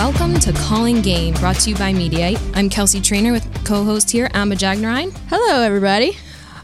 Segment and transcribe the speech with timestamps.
[0.00, 2.40] welcome to Calling Game, brought to you by Mediate.
[2.54, 5.14] I'm Kelsey Trainer with co-host here, Amba Jagnarine.
[5.28, 6.16] Hello, everybody.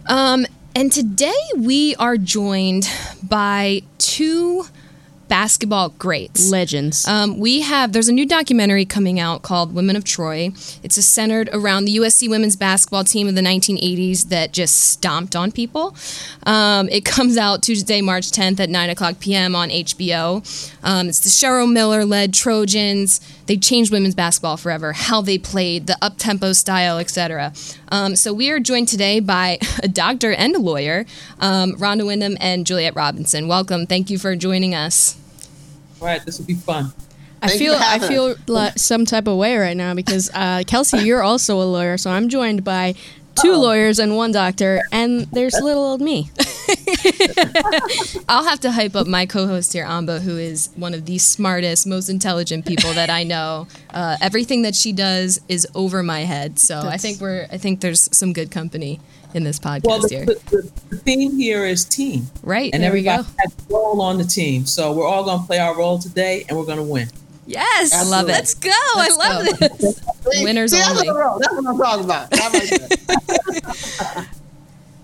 [0.06, 2.90] Um, and today we are joined
[3.22, 4.64] by two
[5.28, 6.50] basketball greats.
[6.50, 7.06] Legends.
[7.06, 10.52] Um, we have there's a new documentary coming out called Women of Troy.
[10.82, 15.52] It's centered around the USC women's basketball team of the 1980s that just stomped on
[15.52, 15.96] people.
[16.44, 19.54] Um, it comes out Tuesday, March 10th at 9 o'clock p.m.
[19.54, 20.75] on HBO.
[20.86, 23.20] Um, it's the Cheryl Miller led Trojans.
[23.46, 24.92] They changed women's basketball forever.
[24.92, 27.52] How they played, the up tempo style, etc.
[27.88, 31.04] Um, so we are joined today by a doctor and a lawyer,
[31.40, 33.48] um, Rhonda Windham and Juliet Robinson.
[33.48, 33.86] Welcome.
[33.86, 35.18] Thank you for joining us.
[36.00, 36.92] All right, this will be fun.
[37.42, 40.98] I Thank feel I feel like some type of way right now because uh, Kelsey,
[40.98, 42.94] you're also a lawyer, so I'm joined by
[43.42, 43.60] two Oh.
[43.60, 46.30] lawyers and one doctor, and there's little old me.
[48.28, 51.86] I'll have to hype up my co-host here, Amba, who is one of the smartest,
[51.86, 53.66] most intelligent people that I know.
[53.92, 57.80] Uh, everything that she does is over my head, so I think we're I think
[57.80, 59.00] there's some good company
[59.34, 60.24] in this podcast Well, the, here.
[60.26, 63.28] the, the, the theme here is team, right and there we everybody go.
[63.38, 64.66] has a role on the team.
[64.66, 67.08] So we're all going to play our role today, and we're going to win.
[67.48, 68.32] Yes, I love it.
[68.32, 68.70] Let's go.
[68.96, 69.68] Let's I love go.
[69.68, 70.00] this.
[70.42, 71.08] Winners see, that's only.
[71.08, 72.28] what That's what I'm talking about.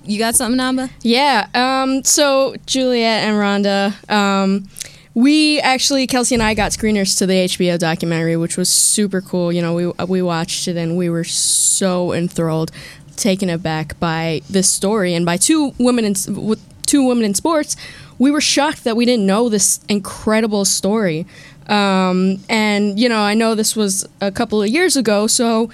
[0.05, 0.91] You got something, Namba?
[1.03, 1.47] Yeah.
[1.55, 4.69] Um, so Juliet and Rhonda, um,
[5.15, 9.53] we actually Kelsey and I got screeners to the HBO documentary, which was super cool.
[9.53, 12.73] You know, we we watched it and we were so enthralled,
[13.17, 17.77] taken aback by this story and by two women in with two women in sports.
[18.19, 21.27] We were shocked that we didn't know this incredible story.
[21.69, 25.71] Um, and you know, I know this was a couple of years ago, so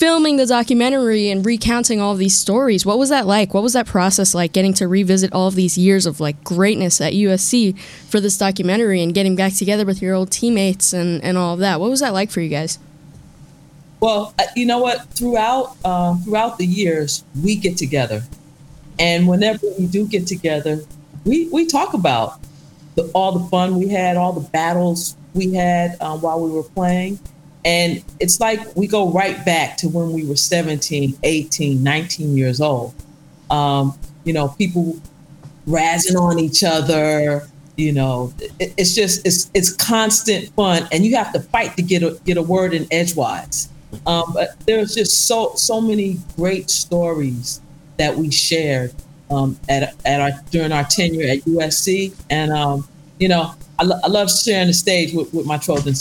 [0.00, 3.52] filming the documentary and recounting all these stories what was that like?
[3.52, 7.02] What was that process like getting to revisit all of these years of like greatness
[7.02, 11.36] at usc for this documentary and getting back together with your old teammates and, and
[11.36, 11.80] all of that?
[11.80, 12.78] What was that like for you guys?
[14.00, 15.06] Well, uh, you know what?
[15.10, 18.22] Throughout uh, throughout the years, we get together,
[18.98, 20.80] and whenever we do get together,
[21.26, 22.40] we we talk about
[22.94, 26.62] the, all the fun we had, all the battles we had um, while we were
[26.62, 27.18] playing,
[27.64, 32.60] and it's like we go right back to when we were 17, 18, 19 years
[32.60, 32.94] old.
[33.50, 34.98] Um, you know, people
[35.66, 37.46] razzing on each other.
[37.76, 41.82] You know, it, it's just it's it's constant fun, and you have to fight to
[41.82, 43.68] get a get a word in edgewise.
[44.06, 47.60] Um, but there's just so so many great stories
[47.96, 48.94] that we shared
[49.30, 52.86] um, at at our during our tenure at USC, and um,
[53.18, 55.94] you know, I, lo- I love sharing the stage with, with my Trojan.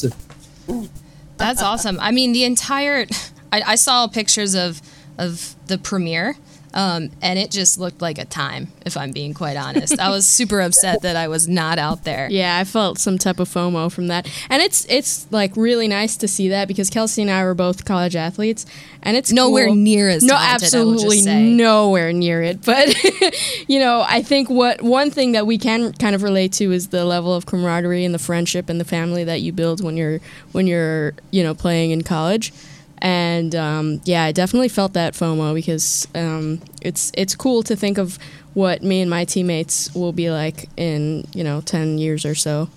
[1.40, 1.98] That's awesome.
[2.00, 3.08] I mean, the entire
[3.52, 4.82] I, I saw pictures of
[5.18, 6.36] of the premiere.
[6.74, 10.00] Um, and it just looked like a time, if I'm being quite honest.
[10.00, 12.28] I was super upset that I was not out there.
[12.40, 16.16] yeah i felt some type of fomo from that and it's it's like really nice
[16.18, 18.66] to see that because kelsey and i were both college athletes
[19.03, 19.75] and it's Nowhere cool.
[19.75, 22.96] near as no talented, I will just absolutely nowhere near it but
[23.68, 26.90] you know i think what one thing that we can kind of relate to is
[26.90, 30.19] the level of camaraderie and the friendship and the family that you build when you're
[30.51, 32.53] when you're you know playing in college
[33.02, 37.98] and um, yeah i definitely felt that fomo because um, it's it's cool to think
[37.98, 38.18] of
[38.54, 42.70] what me and my teammates will be like in you know 10 years or so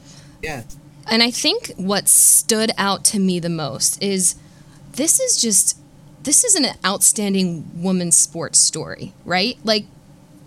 [0.43, 0.63] Yeah.
[1.09, 4.37] And I think what stood out to me the most is
[4.93, 5.79] this is just
[6.23, 9.59] this is an outstanding woman's sports story, right?
[9.65, 9.87] Like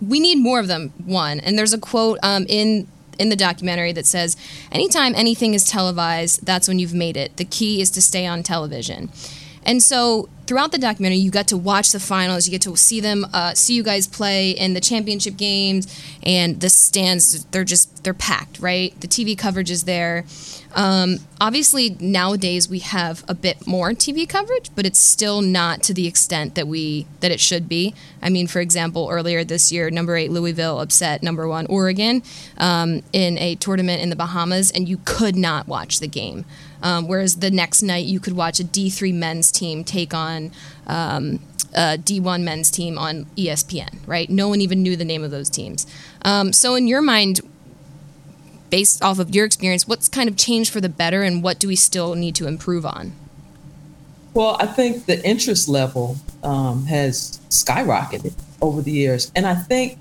[0.00, 0.92] we need more of them.
[1.04, 2.88] One, and there's a quote um, in
[3.18, 4.36] in the documentary that says,
[4.72, 7.36] "Anytime anything is televised, that's when you've made it.
[7.36, 9.10] The key is to stay on television."
[9.66, 12.46] And so throughout the documentary, you got to watch the finals.
[12.46, 15.86] You get to see them, uh, see you guys play in the championship games,
[16.22, 18.98] and the stands—they're just—they're packed, right?
[19.00, 20.24] The TV coverage is there.
[20.74, 25.94] Um, obviously, nowadays we have a bit more TV coverage, but it's still not to
[25.94, 27.94] the extent that we that it should be.
[28.22, 32.22] I mean, for example, earlier this year, number eight Louisville upset number one Oregon
[32.58, 36.44] um, in a tournament in the Bahamas, and you could not watch the game.
[36.86, 40.52] Um, whereas the next night, you could watch a D3 men's team take on
[40.86, 41.40] um,
[41.74, 44.30] a D1 men's team on ESPN, right?
[44.30, 45.84] No one even knew the name of those teams.
[46.22, 47.40] Um, so, in your mind,
[48.70, 51.66] based off of your experience, what's kind of changed for the better, and what do
[51.66, 53.14] we still need to improve on?
[54.32, 59.32] Well, I think the interest level um, has skyrocketed over the years.
[59.34, 59.98] And I think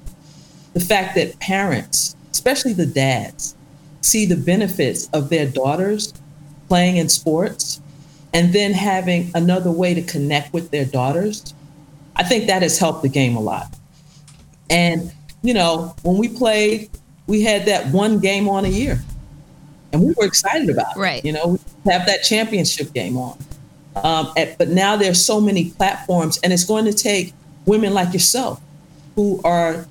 [0.73, 3.55] the fact that parents, especially the dads,
[4.01, 6.13] see the benefits of their daughters
[6.67, 7.81] playing in sports
[8.33, 11.53] and then having another way to connect with their daughters,
[12.15, 13.73] I think that has helped the game a lot.
[14.69, 16.89] And, you know, when we played,
[17.27, 18.99] we had that one game on a year.
[19.95, 20.99] and we were excited about it.
[20.99, 21.23] Right.
[21.23, 23.37] You know, we have that championship game on.
[23.95, 27.33] Um, at, but now there's so many platforms, and it's going to take
[27.65, 28.61] women like yourself
[29.15, 29.87] who are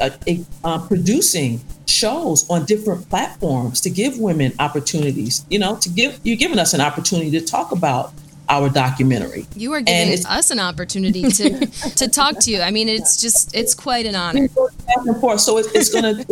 [0.00, 0.10] uh,
[0.64, 1.60] uh, producing
[1.90, 5.44] shows on different platforms to give women opportunities.
[5.50, 8.12] You know, to give you're giving us an opportunity to talk about
[8.48, 9.46] our documentary.
[9.54, 11.66] You are giving us an opportunity to
[11.96, 12.60] to talk to you.
[12.60, 14.48] I mean, it's just it's quite an honor.
[14.48, 15.40] back and forth.
[15.40, 16.24] So it's, it's gonna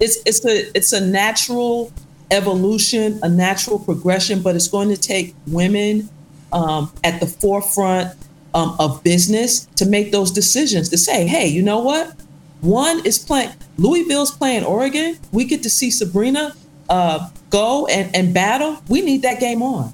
[0.00, 1.92] it's it's a it's a natural
[2.30, 6.08] evolution, a natural progression, but it's going to take women
[6.52, 8.16] um, at the forefront
[8.54, 12.14] um, of business to make those decisions to say, hey, you know what?
[12.62, 15.18] One is playing Louisville's playing Oregon.
[15.32, 16.54] We get to see Sabrina
[16.88, 18.82] uh, go and, and battle.
[18.88, 19.92] We need that game on.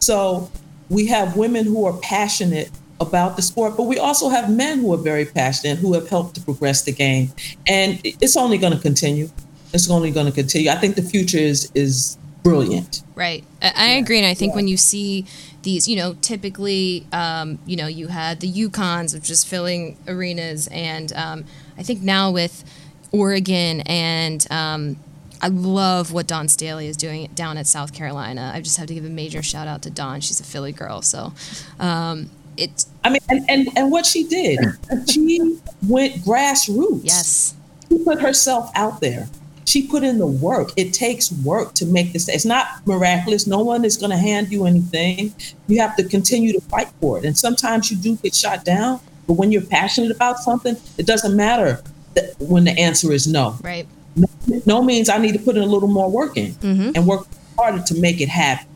[0.00, 0.50] So
[0.90, 2.70] we have women who are passionate
[3.00, 6.34] about the sport, but we also have men who are very passionate who have helped
[6.34, 7.32] to progress the game.
[7.66, 9.30] And it's only going to continue.
[9.72, 10.70] It's only going to continue.
[10.70, 13.02] I think the future is is brilliant.
[13.14, 13.44] Right.
[13.62, 14.18] I, I agree.
[14.18, 15.26] And I think when you see
[15.62, 20.68] these, you know, typically, um, you know, you had the UConns of just filling arenas.
[20.68, 21.44] And um,
[21.78, 22.64] I think now with
[23.12, 24.96] Oregon and um,
[25.40, 28.50] I love what Dawn Staley is doing down at South Carolina.
[28.54, 30.20] I just have to give a major shout out to Dawn.
[30.20, 31.02] She's a Philly girl.
[31.02, 31.32] So
[31.78, 34.58] um, it's, I mean, and, and, and what she did,
[35.08, 37.02] she went grassroots.
[37.04, 37.54] yes.
[37.88, 39.28] She put herself out there.
[39.66, 40.70] She put in the work.
[40.76, 42.28] It takes work to make this.
[42.28, 43.46] It's not miraculous.
[43.46, 45.34] No one is going to hand you anything.
[45.66, 47.24] You have to continue to fight for it.
[47.24, 49.00] And sometimes you do get shot down.
[49.26, 51.82] But when you're passionate about something, it doesn't matter
[52.14, 53.56] that when the answer is no.
[53.62, 53.86] Right.
[54.16, 54.26] No,
[54.66, 57.26] no means I need to put in a little more work in and work
[57.58, 58.66] harder to make it happen.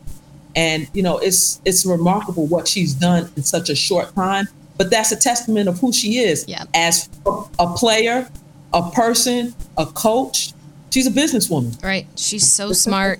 [0.55, 4.47] And you know, it's it's remarkable what she's done in such a short time.
[4.77, 6.63] But that's a testament of who she is Yeah.
[6.73, 8.29] as a, a player,
[8.73, 10.53] a person, a coach.
[10.91, 11.81] She's a businesswoman.
[11.83, 12.07] Right.
[12.15, 13.19] She's so smart.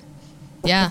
[0.63, 0.89] Yeah.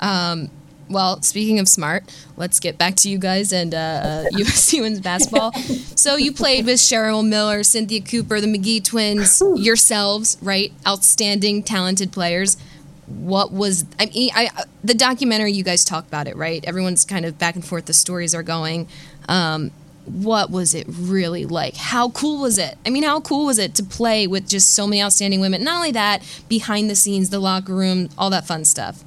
[0.00, 0.50] Um,
[0.88, 2.04] well, speaking of smart,
[2.36, 5.52] let's get back to you guys and uh, uh, USC women's basketball.
[5.52, 10.72] So you played with Cheryl Miller, Cynthia Cooper, the McGee twins, yourselves, right?
[10.86, 12.56] Outstanding, talented players.
[13.06, 14.30] What was I mean?
[14.34, 14.48] I
[14.82, 16.64] the documentary you guys talk about it, right?
[16.64, 17.86] Everyone's kind of back and forth.
[17.86, 18.88] The stories are going.
[19.28, 19.72] Um,
[20.06, 21.76] what was it really like?
[21.76, 22.76] How cool was it?
[22.84, 25.64] I mean, how cool was it to play with just so many outstanding women?
[25.64, 29.02] Not only that, behind the scenes, the locker room, all that fun stuff.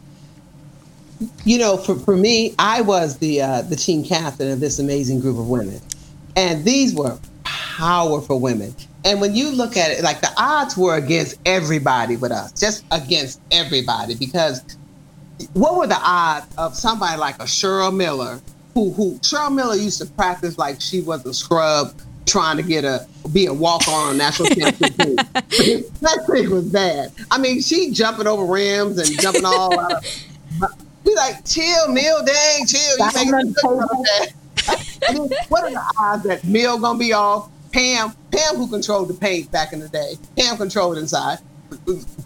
[1.46, 5.19] You know, for, for me, I was the uh, the team captain of this amazing
[5.19, 5.81] group of women,
[6.36, 8.75] and these were powerful women.
[9.06, 12.84] And when you look at it, like the odds were against everybody with us, just
[12.92, 14.62] against everybody, because
[15.54, 18.42] what were the odds of somebody like a Cheryl Miller,
[18.74, 21.94] who who Cheryl Miller used to practice like she was a scrub,
[22.25, 25.16] trying to get a be a walk on on national championship team.
[26.02, 27.12] that thing was bad.
[27.31, 30.87] I mean, she jumping over rims and jumping all out of.
[31.07, 32.98] Be like, chill, Mill, dang, chill.
[33.00, 34.33] You think it's that.
[35.09, 37.50] I mean, what are the odds that Mill gonna be off?
[37.71, 40.15] Pam, Pam, who controlled the paint back in the day.
[40.38, 41.38] Pam controlled inside.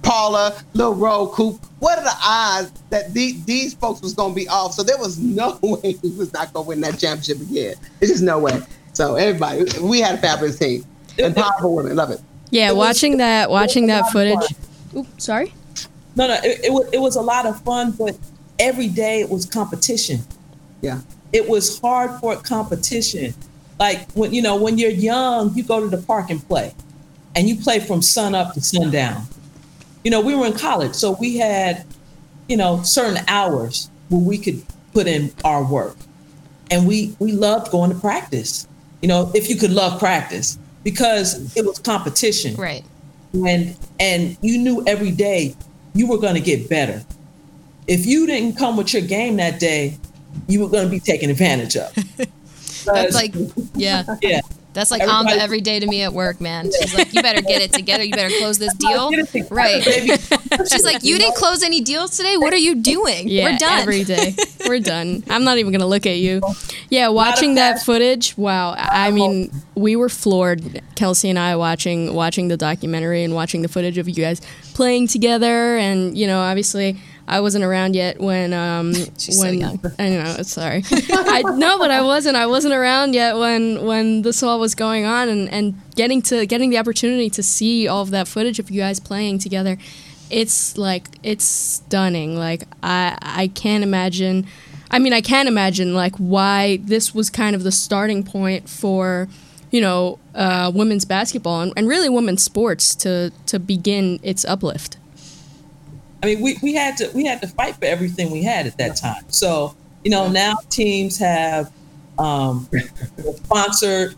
[0.02, 1.60] Paula, Lil Roe, Coop.
[1.80, 4.74] What are the odds that the, these folks was gonna be off?
[4.74, 7.76] So there was no way he was not gonna win that championship again.
[8.00, 8.62] There's just no way.
[8.94, 10.86] So everybody, we had a fabulous team
[11.20, 11.96] and powerful women.
[11.96, 12.20] Love it.
[12.50, 14.58] Yeah, It was- watching that, watching it was a that footage.
[14.58, 15.00] fun.
[15.02, 15.54] Oops, sorry.
[16.16, 18.18] No, no, it, it, was, it was a lot of fun, but
[18.60, 20.22] every day it was competition.
[20.82, 21.02] Yeah.
[21.34, 23.34] It was hard for competition.
[23.80, 26.74] Like when you know when you're young, you go to the park and play,
[27.36, 29.24] and you play from sun up to sundown.
[30.04, 31.86] You know, we were in college, so we had,
[32.48, 35.96] you know, certain hours where we could put in our work,
[36.70, 38.68] and we we loved going to practice.
[39.02, 42.84] You know, if you could love practice because it was competition Right.
[43.34, 45.56] and and you knew every day
[45.94, 47.04] you were going to get better.
[47.92, 49.98] If you didn't come with your game that day,
[50.48, 51.94] you were going to be taken advantage of.
[52.86, 53.34] That's like,
[53.76, 54.04] yeah.
[54.22, 54.40] yeah,
[54.74, 56.72] That's like Everybody- Amba every day to me at work, man.
[56.72, 58.04] She's like, you better get it together.
[58.04, 59.12] You better close this deal.
[59.12, 59.84] Together, Right.
[59.84, 60.14] baby.
[60.72, 62.38] She's like, you didn't close any deals today?
[62.38, 63.28] What are you doing?
[63.28, 63.80] Yeah, We're done.
[63.82, 64.36] every day.
[64.68, 65.24] We're done.
[65.30, 66.42] I'm not even gonna look at you.
[66.90, 68.36] Yeah, watching that footage.
[68.38, 68.74] Wow.
[68.78, 73.68] I mean, we were floored, Kelsey and I, watching watching the documentary and watching the
[73.68, 74.42] footage of you guys
[74.74, 75.78] playing together.
[75.78, 79.80] And you know, obviously, I wasn't around yet when um She's so when young.
[80.00, 80.42] I know.
[80.44, 80.84] Sorry.
[80.92, 82.36] I no, but I wasn't.
[82.36, 86.46] I wasn't around yet when when this all was going on, and and getting to
[86.46, 89.78] getting the opportunity to see all of that footage of you guys playing together
[90.32, 94.48] it's like it's stunning like i i can't imagine
[94.90, 99.28] i mean i can't imagine like why this was kind of the starting point for
[99.72, 104.98] you know uh, women's basketball and, and really women's sports to to begin its uplift
[106.24, 108.78] I mean, we, we had to we had to fight for everything we had at
[108.78, 109.24] that time.
[109.30, 111.72] So you know, now teams have
[112.18, 112.70] um,
[113.44, 114.16] sponsored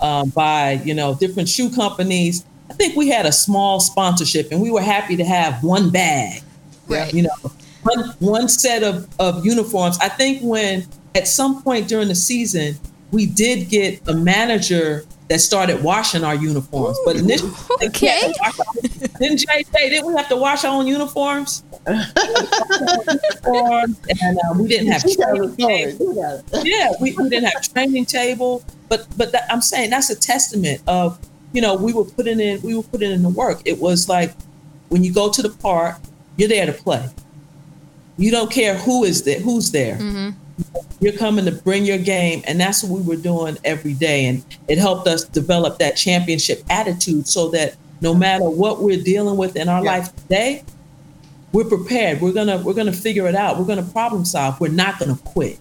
[0.00, 2.44] um, by you know different shoe companies.
[2.70, 6.42] I think we had a small sponsorship, and we were happy to have one bag.
[6.88, 7.12] Right.
[7.12, 9.98] You know, one one set of of uniforms.
[10.00, 12.76] I think when at some point during the season
[13.12, 16.98] we did get a manager that started washing our uniforms.
[17.04, 17.52] But initially,
[17.82, 18.32] okay.
[19.18, 21.64] didn't Jay say didn't we have to wash our own uniforms?
[21.86, 22.12] uniforms
[24.22, 26.44] and uh, we didn't have training table.
[26.62, 28.64] Yeah, we, we didn't have training table.
[28.88, 31.18] But but that, I'm saying that's a testament of
[31.52, 33.62] you know we were putting in we were putting in the work.
[33.64, 34.34] It was like
[34.88, 35.98] when you go to the park,
[36.36, 37.08] you're there to play.
[38.18, 39.96] You don't care who is there, who's there.
[39.96, 40.30] Mm-hmm.
[41.02, 44.26] You're coming to bring your game, and that's what we were doing every day.
[44.26, 49.36] And it helped us develop that championship attitude, so that no matter what we're dealing
[49.36, 49.90] with in our Yeah.
[49.98, 50.62] life today,
[51.52, 52.20] we're prepared.
[52.22, 53.58] We're gonna we're gonna figure it out.
[53.58, 54.60] We're gonna problem solve.
[54.60, 55.58] We're not gonna quit.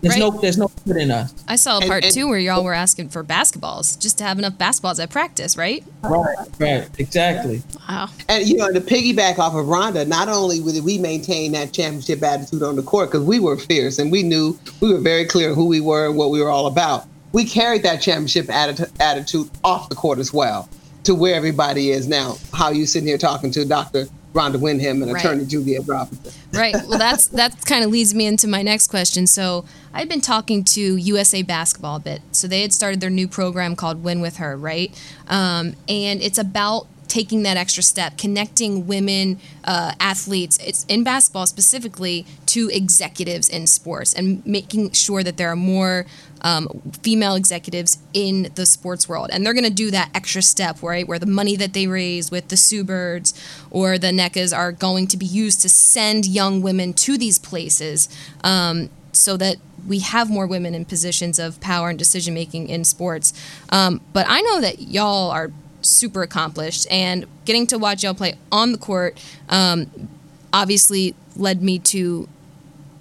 [0.00, 0.10] Yeah.
[0.10, 1.34] There's no there's no quit in us.
[1.48, 2.64] I saw a And- part and- two where y'all oh.
[2.64, 5.84] were asking for basketballs just to have enough basketballs at practice, right?
[6.02, 7.62] Right, right, exactly.
[7.88, 8.08] Wow.
[8.28, 12.22] And you know, to piggyback off of Rhonda, not only did we maintain that championship
[12.22, 15.52] attitude on the court because we were fierce and we knew we were very clear
[15.54, 17.06] who we were and what we were all about.
[17.32, 20.68] We carried that championship atti- attitude off the court as well
[21.04, 22.36] to where everybody is now.
[22.52, 24.06] How you sitting here talking to Dr.
[24.34, 25.24] Rhonda Windham and Right.
[25.24, 26.32] Attorney Juliet Robinson.
[26.52, 26.74] Right.
[26.74, 29.26] Well, that's that kind of leads me into my next question.
[29.26, 32.20] So I've been talking to USA Basketball a bit.
[32.32, 34.90] So they had started their new program called Win with Her, right?
[35.28, 41.46] Um, and it's about taking that extra step, connecting women uh, athletes, it's in basketball
[41.46, 46.06] specifically, to executives in sports, and making sure that there are more
[46.42, 46.68] um,
[47.02, 49.30] female executives in the sports world.
[49.32, 51.06] And they're going to do that extra step, right?
[51.06, 53.34] Where the money that they raise with the Sue Birds
[53.70, 58.08] or the Nnekas are going to be used to send young women to these places
[58.44, 62.84] um, so that we have more women in positions of power and decision making in
[62.84, 63.32] sports.
[63.70, 65.50] Um, but I know that y'all are
[65.80, 69.18] super accomplished, and getting to watch y'all play on the court
[69.48, 70.08] um,
[70.52, 72.28] obviously led me to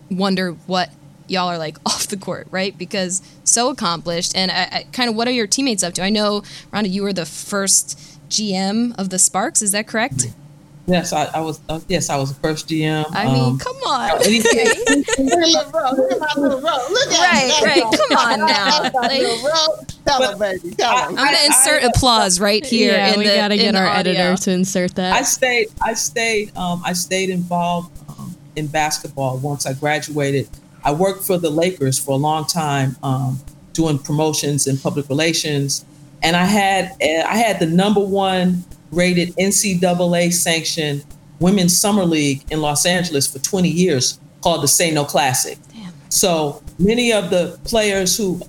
[0.10, 0.92] wonder what
[1.28, 2.78] y'all are like off the court, right?
[2.78, 6.04] Because so accomplished, and I, I, kind of what are your teammates up to?
[6.04, 6.42] I know,
[6.72, 9.62] Rhonda, you were the first GM of the Sparks.
[9.62, 10.28] Is that correct?
[10.90, 11.60] Yes, I, I was.
[11.68, 13.06] Uh, yes, I was the first GM.
[13.12, 14.24] I mean, Um, come on.
[14.24, 14.68] anything-
[15.20, 15.92] Look at my
[16.38, 16.80] little road.
[16.90, 17.62] Look at Right, it.
[17.62, 17.84] right.
[17.84, 18.80] Come on now.
[18.84, 19.94] That's my Like- little road.
[20.06, 20.76] Tell But baby.
[20.76, 21.18] Tell I- them.
[21.20, 22.94] I'm gonna insert I- applause right here.
[22.94, 24.14] yeah, in we the, gotta get our audio.
[24.14, 25.12] editor to insert that.
[25.14, 25.68] I stayed.
[25.82, 26.56] I stayed.
[26.58, 30.48] Um, I stayed involved um, in basketball once I graduated.
[30.86, 33.42] I worked for the Lakers for a long time, um,
[33.74, 35.84] doing promotions and public relations,
[36.24, 41.04] and I had I had the number one rated NCAA sanctioned
[41.40, 45.58] women's summer league in Los Angeles for 20 years, called the Say No Classic.
[45.74, 45.94] Damn.
[46.10, 48.42] So many of the players who,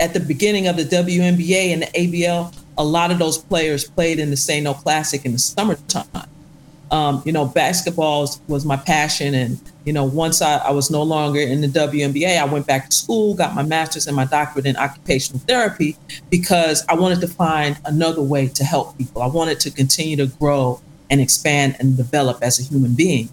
[0.00, 4.18] at the beginning of the WNBA and the ABL, a lot of those players played
[4.18, 6.06] in the Say No Classic in the summertime.
[6.90, 9.34] Um, you know, basketball was- was my passion.
[9.34, 12.90] And, you know, once I, I was no longer in the WNBA, I went back
[12.90, 15.96] to school, got my master's and my doctorate in occupational therapy
[16.28, 19.22] because I wanted to find another way to help people.
[19.22, 23.28] I wanted to continue to grow and expand and develop as a human being.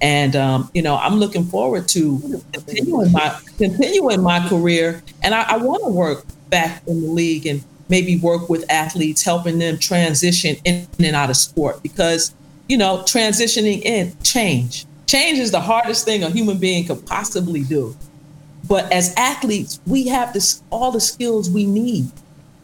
[0.00, 5.54] And um, you know, I'm looking forward to continuing my continuing my career, and I,
[5.54, 9.78] I want to work back in the league and maybe work with athletes, helping them
[9.78, 11.82] transition in and out of sport.
[11.82, 12.32] Because
[12.68, 17.62] you know, transitioning in change, change is the hardest thing a human being could possibly
[17.62, 17.96] do.
[18.68, 22.10] But as athletes, we have this all the skills we need.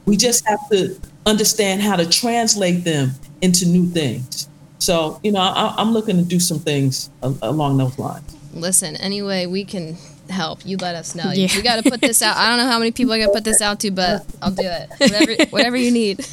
[0.05, 4.49] We just have to understand how to translate them into new things.
[4.79, 8.37] So, you know, I, I'm looking to do some things a- along those lines.
[8.53, 9.97] Listen, anyway, we can
[10.29, 10.67] help.
[10.67, 11.31] You let us know.
[11.31, 11.49] Yeah.
[11.55, 12.37] We got to put this out.
[12.37, 14.51] I don't know how many people I got to put this out to, but I'll
[14.51, 14.91] do it.
[14.99, 16.27] Whatever, whatever you need.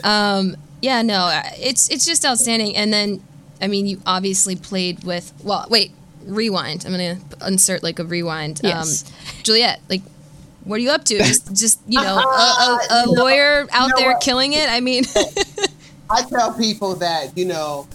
[0.04, 2.74] um, yeah, no, it's it's just outstanding.
[2.76, 3.22] And then,
[3.62, 5.32] I mean, you obviously played with.
[5.42, 5.92] Well, wait,
[6.26, 6.84] rewind.
[6.84, 8.60] I'm gonna insert like a rewind.
[8.62, 9.04] Yes.
[9.10, 10.02] Um, Juliet, like.
[10.64, 11.18] What are you up to?
[11.18, 14.68] Just, just you know, a, a, a You know- lawyer out there killing it.
[14.68, 15.02] I mean,
[16.10, 17.88] I tell people that, you know,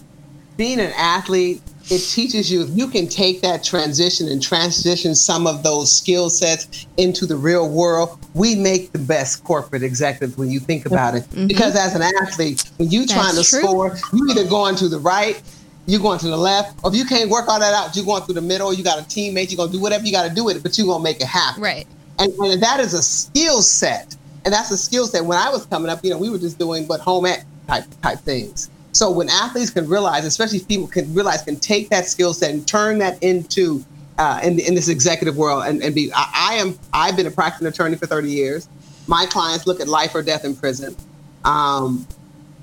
[0.57, 5.47] being an athlete, it teaches you if you can take that transition and transition some
[5.47, 10.50] of those skill sets into the real world, we make the best corporate executives when
[10.51, 11.25] you think about it.
[11.47, 13.62] Because as an athlete, when you're trying to true.
[13.62, 15.41] score, you either going to the right,
[15.88, 18.22] you're going to the left, or if you can't work all that out, you're going
[18.24, 20.58] through the middle, you got a teammate, you're gonna do whatever you gotta do with
[20.58, 21.63] it, but you're gonna make it happen.
[21.63, 21.88] right?
[22.20, 24.15] And, and that is a skill set.
[24.46, 25.25] And that's a skill set.
[25.25, 27.86] When I was coming up, you know, we were just doing but home ec type
[28.01, 28.70] type things.
[28.91, 32.67] So when athletes can realize, especially people can realize, can take that skill set and
[32.67, 33.86] turn that into
[34.17, 37.32] uh, in, in this executive world and, and be, I, I am, I've been a
[37.32, 38.67] practicing attorney for 30 years.
[39.06, 40.96] My clients look at life or death in prison.
[41.46, 42.08] Um,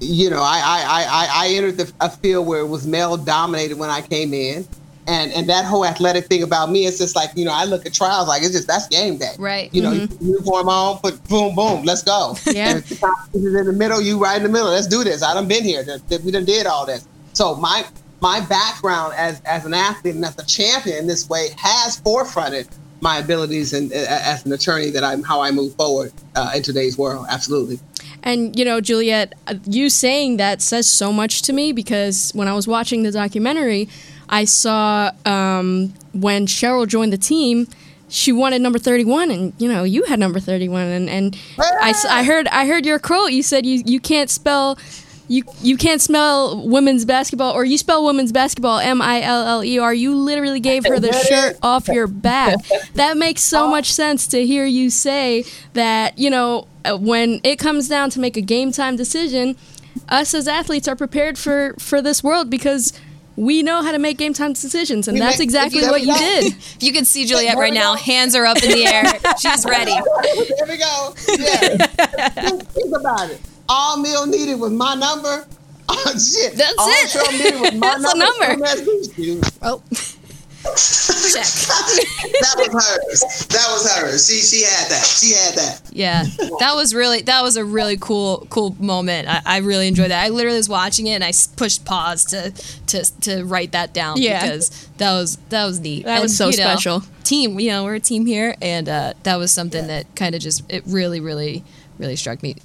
[0.00, 3.78] you know, I, I, I, I entered the, a field where it was male dominated
[3.78, 4.66] when I came in.
[5.06, 7.84] And, and that whole athletic thing about me, it's just like, you know, I look
[7.84, 9.34] at trials like it's just, that's game day.
[9.38, 9.68] Right.
[9.74, 12.36] You know, the uniform on, put boom, boom, let's go.
[12.46, 12.78] Yeah.
[12.78, 14.70] If the in the middle, you right in the middle.
[14.70, 15.22] Let's do this.
[15.22, 15.84] I done been here.
[16.24, 17.06] We done did all this.
[17.34, 17.84] So my
[18.22, 22.66] my background as as an athlete and as a champion in this way has forefronted
[23.02, 26.96] my abilities and as an attorney that I'm how I move forward uh, in today's
[26.96, 27.26] world.
[27.28, 27.78] Absolutely.
[28.24, 32.48] And you know, Juliet, uh, you saying that says so much to me because when
[32.48, 33.88] I was watching the documentary,
[34.28, 37.68] I saw um, when Cheryl joined the team,
[38.08, 41.36] she wanted number thirty-one, and you know, you had number thirty-one, and and
[41.82, 43.32] I, s- I heard I heard your quote.
[43.32, 44.78] You said you you can't spell.
[45.26, 49.64] You, you can't spell women's basketball, or you spell women's basketball M I L L
[49.64, 49.94] E R.
[49.94, 52.56] You literally gave her the shirt off your back.
[52.94, 57.58] That makes so much sense to hear you say that, you know, uh, when it
[57.58, 59.56] comes down to make a game time decision,
[60.10, 62.92] us as athletes are prepared for, for this world because
[63.36, 65.08] we know how to make game time decisions.
[65.08, 66.52] And We that's make- exactly there what you did.
[66.76, 69.04] If you can see Juliet right now, hands are up in the air.
[69.38, 69.92] She's ready.
[69.92, 71.14] there we go.
[71.38, 72.28] Yeah.
[72.28, 73.40] think, think about it.
[73.68, 75.46] All Mill needed was my number.
[75.86, 76.54] Oh shit.
[76.54, 77.08] That's All it.
[77.10, 78.48] Cheryl needed was my That's a number.
[78.48, 78.64] number.
[78.64, 79.44] That's good, dude.
[79.60, 81.44] Oh, check.
[82.40, 83.46] that was hers.
[83.48, 84.26] That was hers.
[84.26, 85.04] She she had that.
[85.04, 85.82] She had that.
[85.92, 86.24] Yeah,
[86.60, 89.28] that was really that was a really cool cool moment.
[89.28, 90.24] I, I really enjoyed that.
[90.24, 92.50] I literally was watching it and I pushed pause to
[92.86, 94.40] to to write that down Yeah.
[94.40, 96.06] because that was that was neat.
[96.06, 97.02] That was so you know, special.
[97.24, 100.40] Team, you know, we're a team here, and uh, that was something that kind of
[100.40, 101.62] just it really really
[101.98, 102.56] really struck me.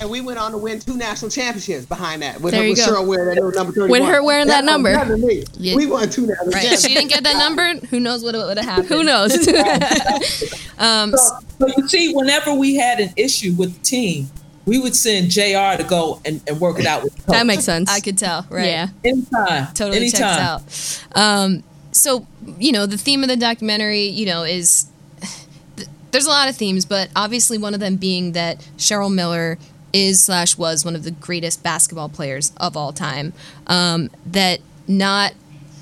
[0.00, 2.40] And we went on to win two national championships behind that.
[2.40, 2.92] With, There her, you with go.
[3.02, 3.90] Cheryl wearing that number 31.
[3.90, 4.92] With her wearing that was number.
[4.94, 5.44] better than me.
[5.56, 5.76] Yeah.
[5.76, 6.52] We won two national Right?
[6.54, 6.82] championships.
[6.86, 7.86] she didn't get that number.
[7.86, 8.88] Who knows what would have happened?
[8.88, 9.32] Who knows?
[10.78, 14.28] Um, So, so you see, whenever we had an issue with the team,
[14.66, 15.76] we would send Jr.
[15.80, 17.32] to go and, and work it out with the coach.
[17.32, 17.88] that makes sense.
[17.90, 18.44] I could tell.
[18.50, 18.66] Right.
[18.66, 18.88] Yeah.
[19.04, 20.58] anytime, totally anytime.
[20.66, 21.18] checks out.
[21.20, 22.26] Um, so
[22.58, 24.86] you know, the theme of the documentary, you know, is
[26.10, 29.58] there's a lot of themes, but obviously one of them being that Cheryl Miller
[29.94, 33.32] is slash was one of the greatest basketball players of all time.
[33.66, 35.32] Um, that not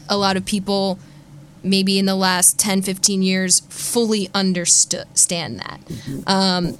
[0.08, 0.98] a lot of people
[1.64, 5.80] maybe in the last 10 15 years fully understand that
[6.26, 6.76] um,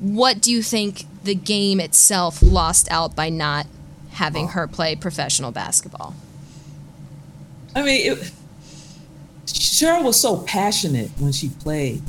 [0.00, 3.66] what do you think the game itself lost out by not
[4.10, 6.14] having her play professional basketball
[7.74, 8.32] I mean, it,
[9.46, 12.02] Cheryl was so passionate when she played.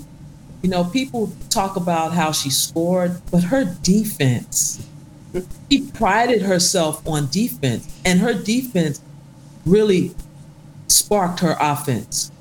[0.62, 4.88] You know, people talk about how she scored, but her defense,
[5.70, 9.02] she prided herself on defense, and her defense
[9.66, 10.14] really
[10.88, 12.32] sparked her offense.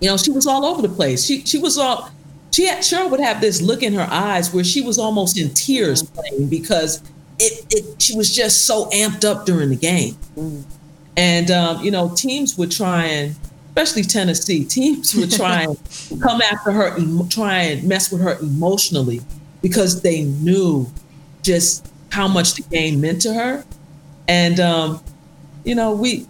[0.00, 1.24] You know, she was all over the place.
[1.24, 2.10] She she was all
[2.52, 5.52] she had Cheryl would have this look in her eyes where she was almost in
[5.54, 7.02] tears playing because
[7.38, 10.16] it, it she was just so amped up during the game.
[11.16, 13.36] And um, you know, teams would try and,
[13.74, 16.96] especially Tennessee, teams would try and come after her,
[17.28, 19.20] try and mess with her emotionally
[19.62, 20.86] because they knew
[21.42, 23.64] just how much the game meant to her.
[24.28, 25.02] And um,
[25.64, 26.26] you know, we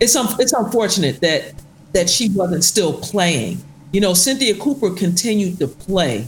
[0.00, 1.52] it's un- it's unfortunate that
[1.92, 3.62] that she wasn't still playing.
[3.92, 6.26] You know, Cynthia Cooper continued to play.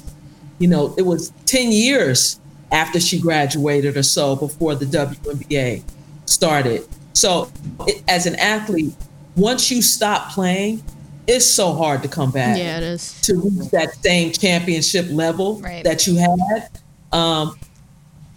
[0.58, 2.38] You know, it was 10 years
[2.70, 5.82] after she graduated or so before the WNBA
[6.26, 6.86] started.
[7.14, 7.50] So,
[7.86, 8.92] it, as an athlete,
[9.36, 10.82] once you stop playing,
[11.26, 13.20] it's so hard to come back yeah, it is.
[13.22, 15.82] to reach that same championship level Right.
[15.84, 16.68] that you had.
[17.12, 17.58] Um,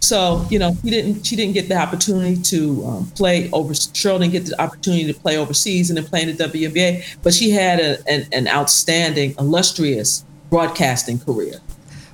[0.00, 3.72] so you know, she didn't she didn't get the opportunity to um, play over.
[3.74, 7.34] Cheryl didn't get the opportunity to play overseas and then play in the WNBA, but
[7.34, 11.60] she had a, an, an outstanding, illustrious broadcasting career.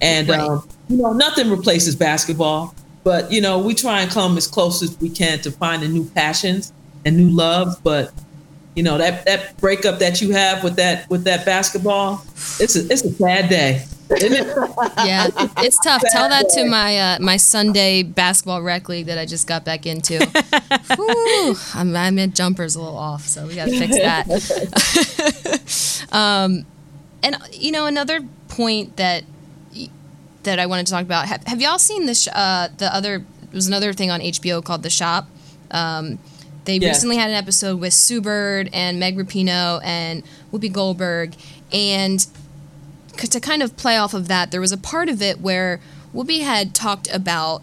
[0.01, 0.40] And Right.
[0.40, 4.83] um, you know, nothing replaces basketball, but you know, we try and come as close
[4.83, 6.73] as we can to finding new passions
[7.05, 7.77] and new loves.
[7.77, 8.12] But
[8.74, 12.24] you know, that that breakup that you have with that with that basketball,
[12.58, 13.84] it's a it's a sad day.
[14.10, 14.46] Isn't it?
[15.04, 19.24] yeah it's tough tell that to my uh, my sunday basketball rec league that i
[19.24, 20.18] just got back into
[20.96, 23.96] Whew, I'm, I'm in jumpers a little off so we gotta fix
[26.08, 26.66] that um,
[27.22, 29.24] and you know another point that
[30.42, 33.26] that i wanted to talk about have, have y'all seen this uh, the other there
[33.52, 35.28] was another thing on hbo called the shop
[35.70, 36.18] um,
[36.64, 36.88] they Yeah.
[36.88, 40.22] recently had an episode with Sue Bird and Meg Rapinoe and
[40.53, 41.35] Whoopi Goldberg,
[41.72, 42.27] and
[43.16, 45.81] to kind of play off of that, there was a part of it where
[46.14, 47.62] Whoopi had talked about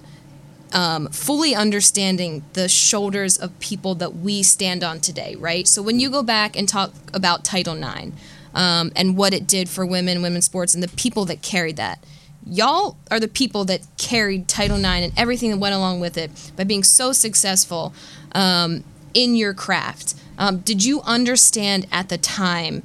[0.74, 5.68] um, fully understanding the shoulders of people that we stand on today, right?
[5.68, 8.14] So when you go back and talk about Title IX
[8.56, 12.02] um, and what it did for women, women's sports, and the people that carried that,
[12.50, 16.32] y'all are the people that carried Title IX and everything that went along with it
[16.56, 17.94] by being so successful
[18.34, 20.16] um, in your craft.
[20.38, 22.84] Um, did you understand at the time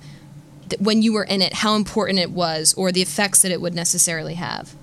[0.68, 3.61] that when you were in it how important it was or the effects that it
[3.61, 4.74] would necessarily have?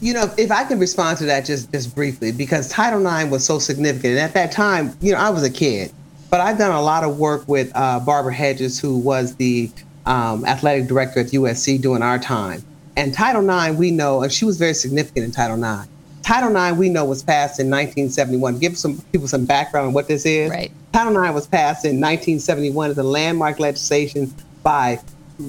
[0.00, 3.44] you know, if I can respond to that just just briefly, because Title IX was
[3.44, 5.92] so significant, and at that time, you know, I was a kid,
[6.28, 9.70] but I've done a lot of work with uh, Barbara Hedges, who was the
[10.06, 12.62] um, athletic director at USC during our time.
[12.96, 15.88] And Title IX, we know, and she was very significant in Title IX.
[16.22, 18.58] Title IX, we know, was passed in 1971.
[18.58, 20.50] Give some people some background on what this is.
[20.50, 20.70] Right.
[20.92, 25.00] Title IX was passed in 1971 as a landmark legislation by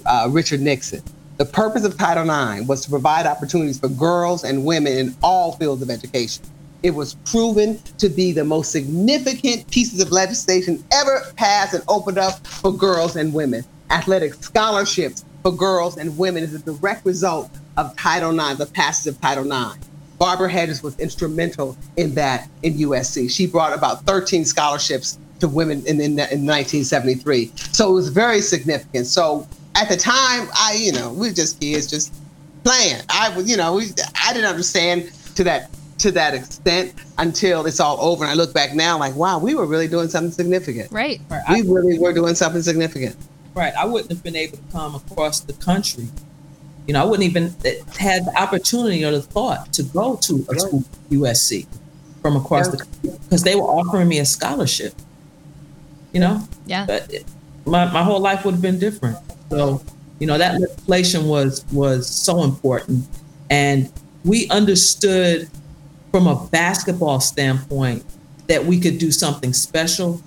[0.06, 1.02] uh, Richard Nixon.
[1.38, 5.54] The purpose of Title IX was to provide opportunities for girls and women in all
[5.54, 6.46] fields of education.
[6.84, 12.18] It was proven to be the most significant pieces of legislation ever passed and opened
[12.18, 13.64] up for girls and women.
[13.90, 19.14] Athletic scholarships for girls and women is a direct result of Title IX, the passage
[19.14, 19.78] of Title IX.
[20.22, 23.32] Barbara Hedges was instrumental in that in USC.
[23.32, 27.52] She brought about 13 scholarships to women in, in, in 1973.
[27.72, 29.08] So it was very significant.
[29.08, 32.14] So at the time, I, you know, we were just kids, just
[32.64, 33.02] playing.
[33.10, 33.86] I was, you know, we,
[34.24, 38.24] I didn't understand to that to that extent until it's all over.
[38.24, 40.92] And I look back now, like, wow, we were really doing something significant.
[40.92, 41.20] Right.
[41.32, 41.44] Right.
[41.50, 43.16] We really were doing something significant.
[43.56, 43.74] right.
[43.74, 46.10] I wouldn't have been able to come across the country.
[46.88, 47.54] You know, I wouldn't even
[47.98, 51.68] had the opportunity or the thought to go to a school USC
[52.22, 52.72] from across Yeah.
[52.72, 54.94] the country because they were offering me a scholarship.
[56.14, 56.86] You know, Yeah.
[56.86, 57.26] but it,
[57.66, 59.18] my, my whole life would have been different.
[59.50, 59.82] So,
[60.20, 63.06] you know, that legislation was was so important,
[63.50, 63.92] and
[64.26, 65.50] we understood
[66.12, 68.04] from a basketball standpoint
[68.48, 70.22] that we could do something special.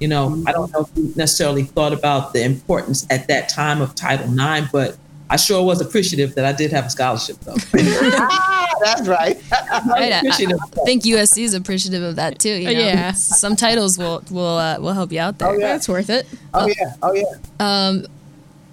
[0.00, 3.80] You know, I don't know if we necessarily thought about the importance at that time
[3.82, 4.96] of Title IX, but
[5.28, 7.54] I sure was appreciative that I did have a scholarship, though.
[7.74, 9.36] ah, that's right.
[9.86, 10.12] Right.
[10.12, 10.58] I, appreciative.
[10.62, 12.50] I think USC is appreciative of that too.
[12.50, 12.70] You know?
[12.70, 13.12] Yeah.
[13.12, 15.48] Some titles will will uh, will help you out there.
[15.48, 15.72] Oh, yeah.
[15.72, 16.26] That's worth it.
[16.54, 16.94] Oh yeah.
[17.02, 17.24] Oh yeah.
[17.60, 18.06] Um,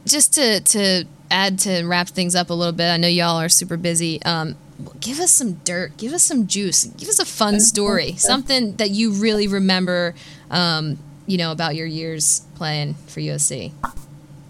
[0.06, 2.90] just to to add to wrap things up a little bit.
[2.90, 4.22] I know y'all are super busy.
[4.24, 4.56] Um,
[5.00, 5.98] give us some dirt.
[5.98, 6.86] Give us some juice.
[6.86, 8.14] Give us a fun story.
[8.14, 10.16] Something that you really remember.
[10.50, 13.72] Um, you know about your years playing for USC.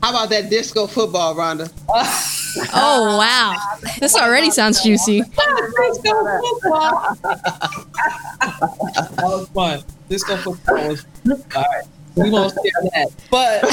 [0.04, 1.72] How about that disco football, Rhonda?
[2.72, 3.56] Oh wow,
[4.00, 5.22] this already sounds juicy.
[5.22, 7.18] disco football.
[7.24, 9.84] that was fun.
[10.08, 11.06] This stuff was.
[11.26, 11.84] All right.
[12.16, 13.08] We won't share that.
[13.32, 13.64] But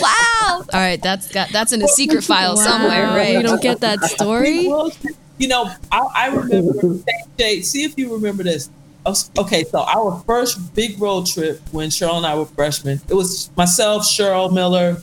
[0.00, 0.64] Wow.
[0.72, 3.34] All right, that's got that's in a secret file somewhere, right?
[3.34, 4.66] You don't get that story.
[4.68, 4.92] will-
[5.36, 6.94] you know, I, I remember,
[7.38, 8.70] Jay, see if you remember this.
[9.08, 13.14] Oh, okay, so our first big road trip when Cheryl and I were freshmen, it
[13.14, 14.96] was myself, Cheryl Miller,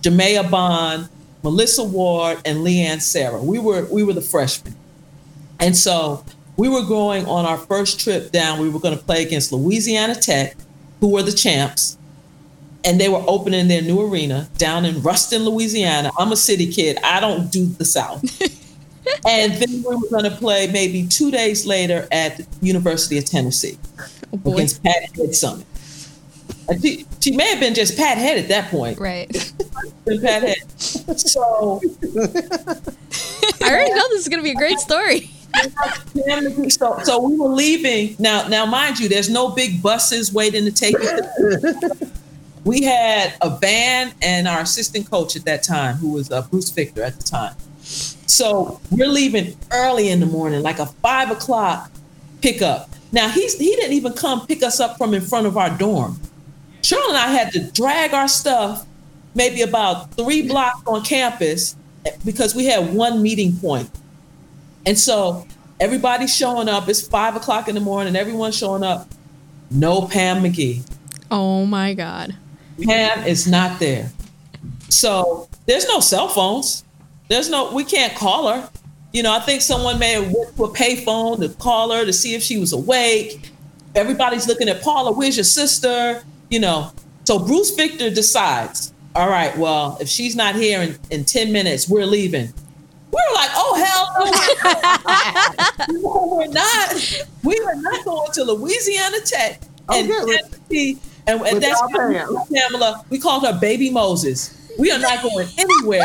[0.00, 1.08] Jamea Bond,
[1.42, 3.42] Melissa Ward, and Leanne Sarah.
[3.42, 4.76] We were we were the freshmen.
[5.58, 6.24] And so
[6.56, 8.60] we were going on our first trip down.
[8.60, 10.56] We were going to play against Louisiana Tech,
[11.00, 11.98] who were the champs.
[12.84, 16.12] And they were opening their new arena down in Ruston, Louisiana.
[16.16, 16.96] I'm a city kid.
[17.02, 18.22] I don't do the South.
[19.26, 23.24] and then we were going to play maybe two days later at the University of
[23.24, 23.78] Tennessee
[24.32, 25.64] Oh against Pat Head Summitt.
[26.68, 28.98] And she, she may have been just Pat Head at that point.
[28.98, 29.28] Right.
[30.04, 30.80] Been Pat Head.
[30.80, 31.80] So
[33.62, 35.30] I already know this is gonna be a great story.
[36.68, 38.16] so, so we were leaving.
[38.18, 42.12] Now, now, mind you, there's no big buses waiting to take us.
[42.64, 46.70] we had a van and our assistant coach at that time, who was uh, Bruce
[46.70, 47.54] Victor at the time.
[48.28, 51.90] So we're leaving early in the morning, like a five o'clock
[52.42, 52.90] pickup.
[53.10, 56.20] Now he's he didn't even come pick us up from in front of our dorm.
[56.82, 58.86] Cheryl and I had to drag our stuff
[59.34, 61.76] maybe about three blocks on campus
[62.24, 63.90] because we had one meeting point.
[64.86, 65.46] And so
[65.80, 66.88] everybody's showing up.
[66.88, 68.16] It's five o'clock in the morning.
[68.16, 69.08] Everyone's showing up.
[69.70, 70.82] No Pam McGee.
[71.30, 72.36] Oh my god.
[72.82, 74.10] Pam is not there.
[74.88, 76.84] So there's no cell phones.
[77.28, 78.68] There's no, we can't call her.
[79.12, 82.12] You know, I think someone may have went to a payphone to call her to
[82.12, 83.50] see if she was awake.
[83.94, 86.22] Everybody's looking at Paula, where's your sister?
[86.50, 86.92] You know,
[87.24, 91.88] so Bruce Victor decides, all right, well, if she's not here in, in 10 minutes,
[91.88, 92.52] we're leaving.
[93.10, 95.26] We're like, oh, hell no, we're
[95.66, 95.88] not.
[95.88, 97.26] no, we're not.
[97.42, 99.62] We are not going to Louisiana Tech.
[99.90, 103.04] And, Okay, Tennessee, and, and that's Pamela.
[103.08, 104.57] We called her Baby Moses.
[104.78, 106.00] We are not going anywhere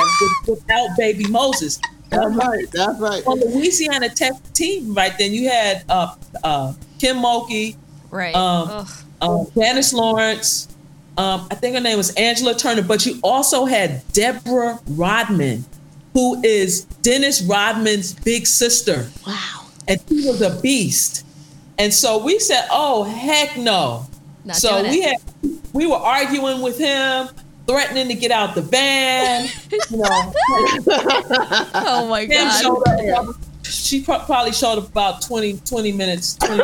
[0.46, 1.80] with, without Baby Moses.
[2.10, 2.66] That's right.
[2.72, 3.26] That's right.
[3.26, 5.34] on Louisiana Tech team right then.
[5.34, 7.76] You had uh, uh, Kim Mulkey,
[8.14, 8.36] Right.
[8.36, 8.86] Um,
[9.22, 10.68] um, Janice Lawrence.
[11.18, 15.66] Um, I think her name was Angela Turner, but you also had Deborah Rodman,
[16.14, 19.10] who is Dennis Rodman's big sister.
[19.26, 19.66] Wow.
[19.88, 21.26] And she was a beast.
[21.80, 24.06] And so we said, oh, heck no.
[24.46, 25.20] Not so we it.
[25.20, 27.30] had we were arguing with him,
[27.68, 29.48] threatening to get out the van.
[29.72, 30.06] You know,
[31.76, 32.62] Oh my Kim god.
[32.62, 33.36] showed up.
[33.64, 36.64] She probably showed up about 20, 20 minutes, 20,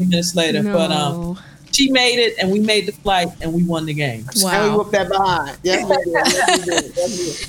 [0.00, 0.62] minutes later.
[0.62, 1.38] But um,
[1.72, 4.24] she made it, and we made the flight, and we won the game.
[4.44, 5.56] And we whooped that behind.
[5.62, 6.06] Yes, we did.
[6.12, 6.74] Yes, we.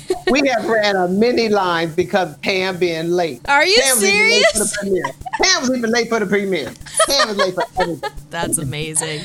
[0.08, 0.42] Yes, we.
[0.42, 3.40] We have ran a many lines because Pam being late.
[3.48, 4.76] Are you Pam was even late for the serious?
[4.78, 5.04] premiere.
[5.42, 6.72] Pam was even late for the premiere.
[7.08, 8.10] Pam was late for everything.
[8.30, 9.22] That's amazing.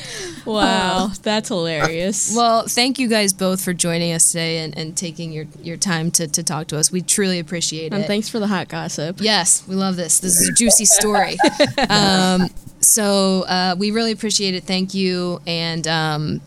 [0.47, 2.35] Wow, that's hilarious.
[2.35, 6.11] Well, thank you guys both for joining us today and, and taking your, your time
[6.11, 6.91] to, to talk to us.
[6.91, 7.95] We truly appreciate it.
[7.95, 9.17] and thanks for the hot gossip.
[9.19, 10.19] Yes, we love this.
[10.19, 11.37] This is a juicy story.
[11.89, 12.47] um,
[12.79, 14.63] so uh, we really appreciate it.
[14.63, 15.41] Thank you.
[15.45, 16.41] And um,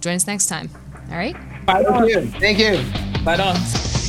[0.00, 0.70] join us next time.
[1.10, 1.36] All right.
[1.66, 2.26] Right Thank you.
[2.26, 3.22] Thank you.
[3.24, 4.01] Right on.